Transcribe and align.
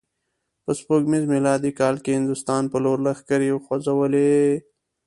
په 0.63 0.71
سپوږمیز 0.79 1.23
میلادي 1.33 1.71
کال 1.79 1.95
یې 2.05 2.13
هندوستان 2.19 2.63
په 2.71 2.77
لور 2.83 2.97
لښکرې 3.05 3.49
وخوزولې. 3.53 4.33